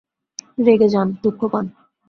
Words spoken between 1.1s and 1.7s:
দুঃখ পান।